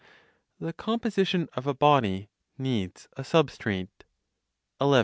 THE 0.59 0.73
COMPOSITION 0.73 1.47
OF 1.53 1.67
A 1.67 1.75
BODY 1.75 2.31
NEEDS 2.57 3.07
A 3.17 3.23
SUBSTRATE. 3.23 4.03
11. 4.81 4.99